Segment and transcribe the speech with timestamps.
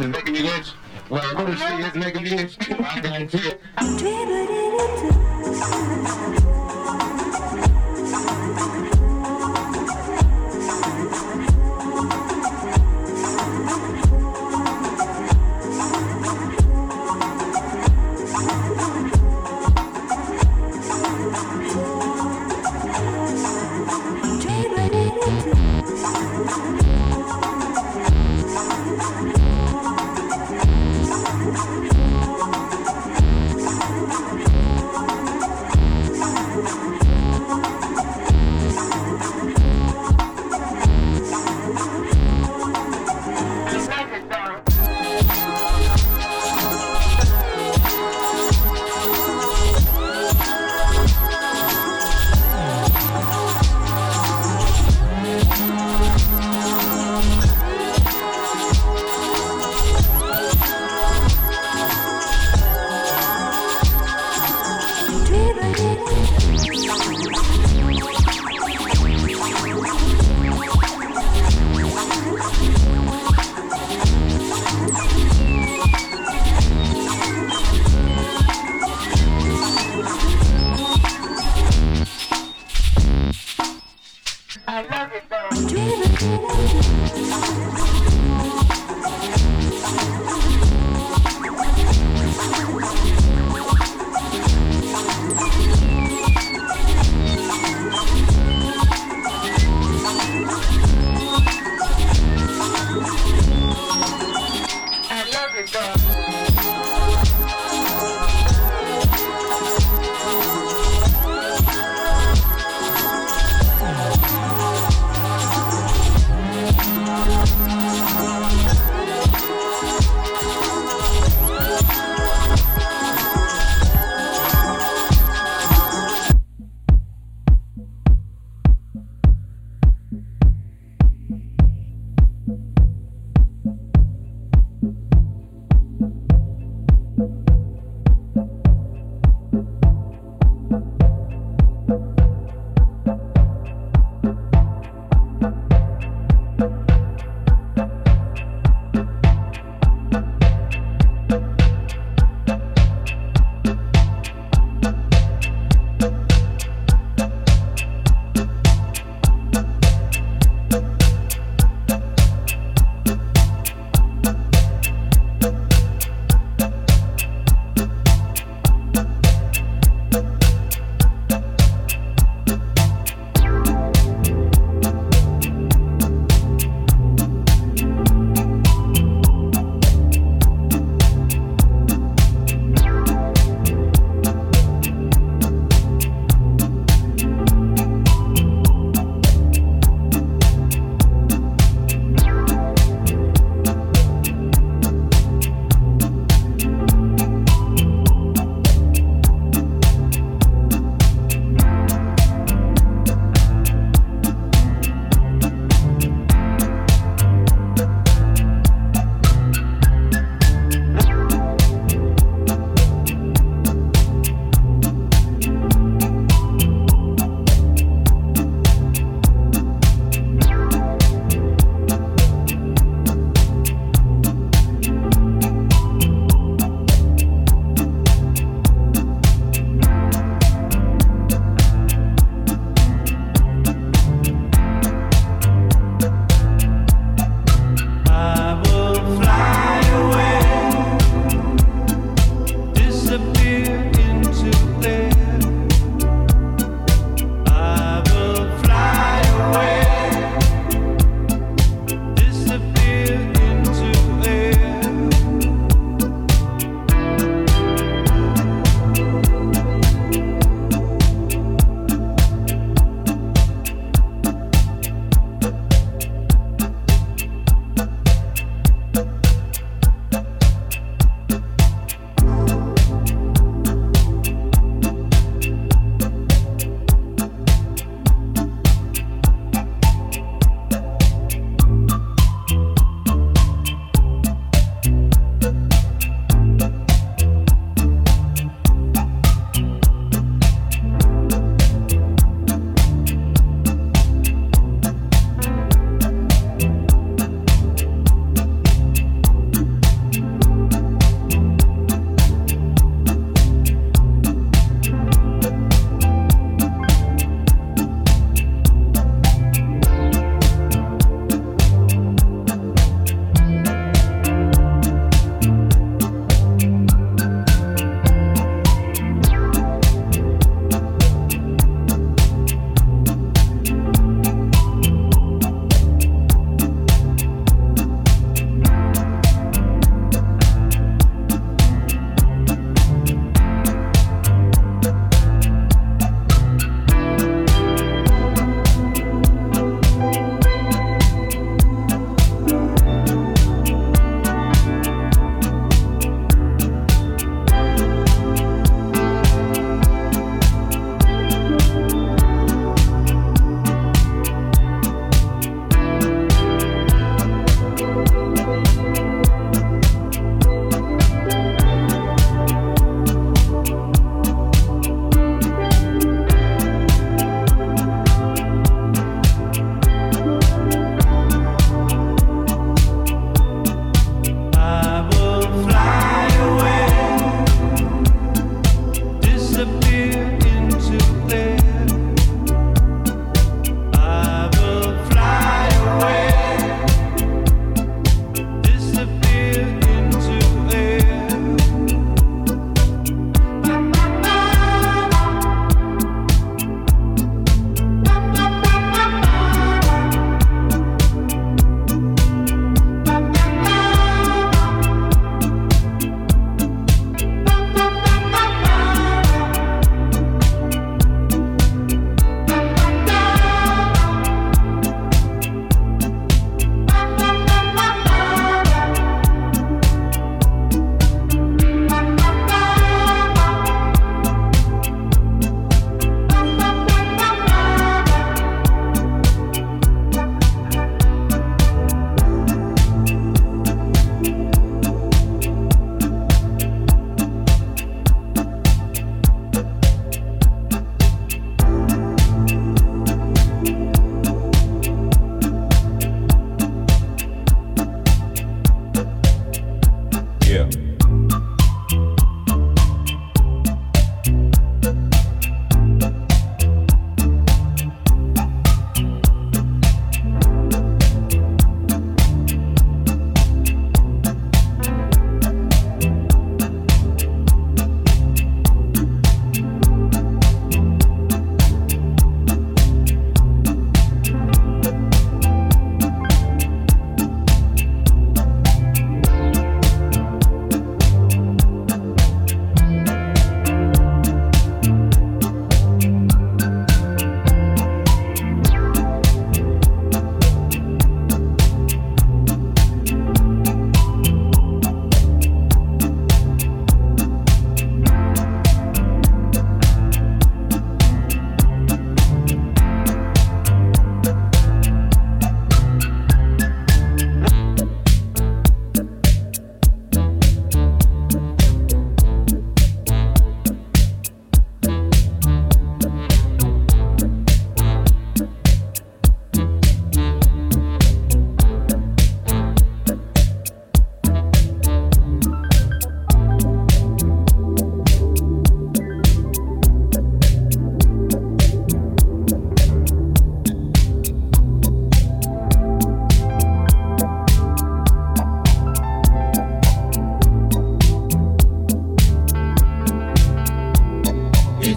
[0.00, 0.68] is making you itch.
[1.08, 3.52] When I go to see making me itch, I guarantee
[6.28, 6.45] it.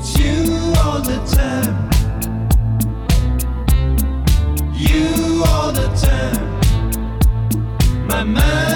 [0.01, 1.89] It's you all the time.
[4.73, 6.47] You all the time.
[8.07, 8.68] My mind.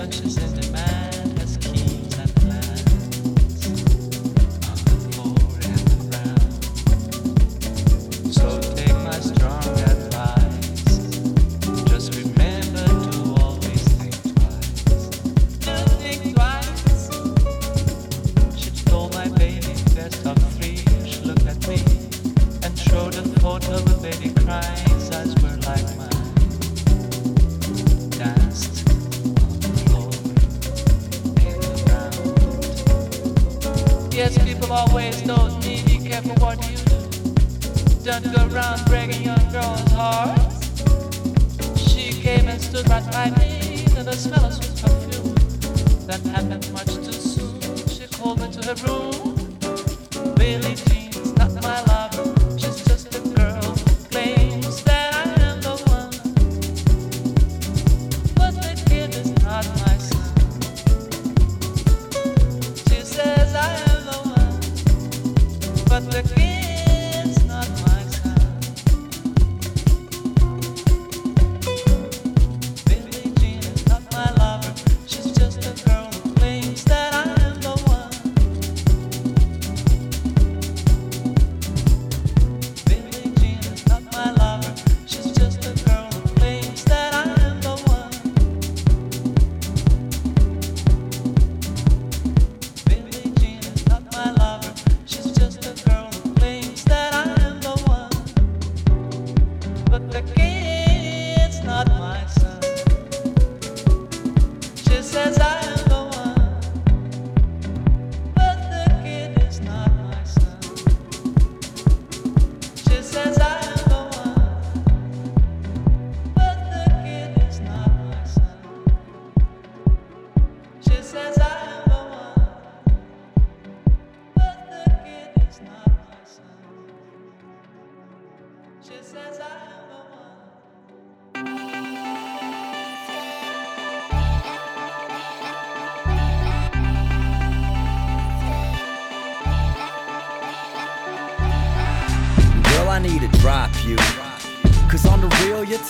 [0.00, 0.69] much as it.
[48.64, 49.29] Her room.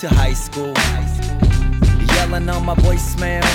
[0.01, 0.73] To high school.
[2.15, 3.45] Yelling on my voicemail.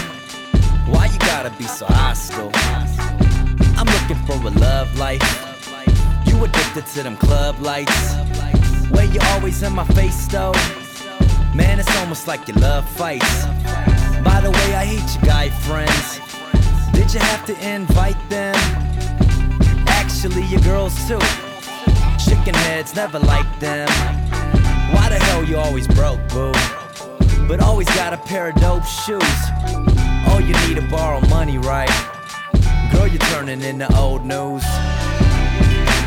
[0.86, 2.52] Why you gotta be so hostile?
[3.76, 5.26] I'm looking for a love life.
[6.24, 8.14] You addicted to them club lights.
[8.90, 10.52] Where you always in my face though.
[11.52, 13.46] Man, it's almost like your love fights.
[14.22, 16.20] By the way, I hate your guy friends.
[16.92, 18.54] Did you have to invite them?
[19.88, 21.18] Actually, your girls too.
[22.24, 23.88] Chicken heads never like them.
[25.16, 26.52] The hell you always broke, boo?
[27.48, 29.22] But always got a pair of dope shoes.
[30.28, 31.88] Oh, you need to borrow money, right?
[32.92, 34.62] Girl, you're turning into old news.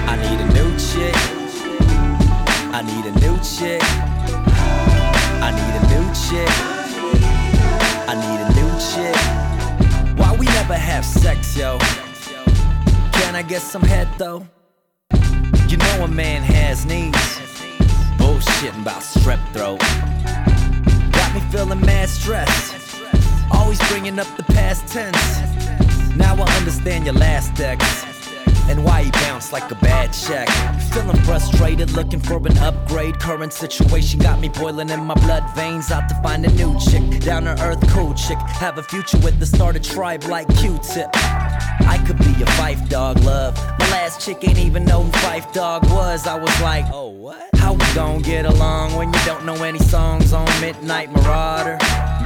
[0.05, 1.15] I need a new chick.
[2.71, 3.81] I need a new chick.
[5.41, 6.53] I need a new chick.
[8.07, 10.19] I need a new chick.
[10.19, 11.79] Why we never have sex, yo?
[13.13, 14.47] Can I get some head though?
[15.67, 17.48] You know a man has needs.
[18.29, 19.79] Bullshitting about strep throat.
[21.11, 23.01] Got me feeling mad stressed.
[23.51, 25.17] Always bringing up the past tense.
[26.15, 28.08] Now I understand your last ex.
[28.69, 30.47] And why he bounced like a bad check.
[30.93, 33.19] Feeling frustrated, looking for an upgrade.
[33.19, 35.91] Current situation got me boiling in my blood veins.
[35.91, 37.21] Out to find a new chick.
[37.21, 38.37] Down to earth, cool chick.
[38.37, 41.09] Have a future with the start a tribe like Q tip.
[41.15, 43.57] I could be a Phife Dawg, love.
[43.79, 46.27] My last chick ain't even know who Phife Dawg was.
[46.27, 47.49] I was like, oh, what?
[47.55, 51.77] How we gon' get along when you don't know any songs on Midnight Marauder?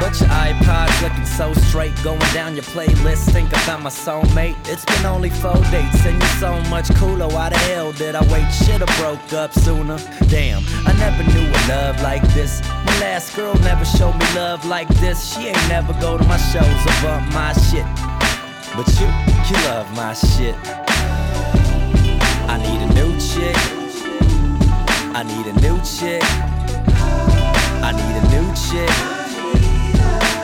[0.03, 3.31] But your iPod's looking so straight, going down your playlist.
[3.31, 4.57] Think about my soulmate.
[4.67, 7.29] It's been only four dates, and you're so much cooler.
[7.29, 8.51] Why the hell did I wait?
[8.51, 9.98] Should've broke up sooner.
[10.27, 12.62] Damn, I never knew a love like this.
[12.86, 15.33] My last girl never showed me love like this.
[15.33, 17.88] She ain't never go to my shows or bump my shit.
[18.75, 19.07] But you,
[19.48, 20.57] you love my shit.
[22.51, 23.55] I need a new chick.
[25.15, 26.24] I need a new chick.
[27.81, 29.12] I need a new chick.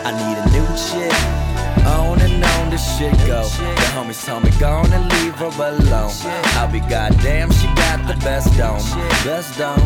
[0.10, 1.14] I need a new chick.
[1.86, 3.44] On and on this shit go.
[3.44, 6.12] The homies told me go on and leave her alone.
[6.58, 8.82] I'll be goddamn, she got the best dome.
[9.24, 9.78] Best dome.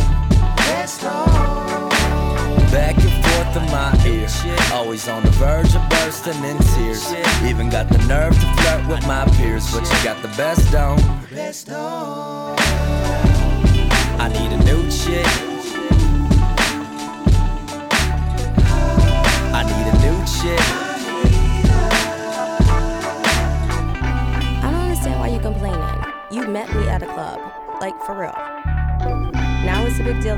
[2.71, 4.29] Back and forth in my ear.
[4.71, 7.03] Always on the verge of bursting in tears.
[7.43, 9.69] Even got the nerve to flirt with my peers.
[9.73, 12.55] But you got the best dome, best dome.
[14.23, 15.52] I need a new chick.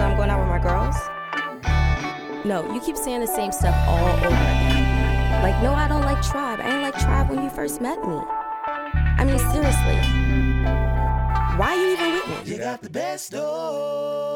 [0.06, 0.96] I'm going out with my girls?
[2.46, 5.42] No, you keep saying the same stuff all over again.
[5.42, 6.60] Like, no, I don't like Tribe.
[6.62, 8.22] I ain't like Tribe when you first met me.
[9.18, 9.98] I mean, seriously.
[11.58, 12.52] Why are you even with me?
[12.54, 14.35] You got the best dome.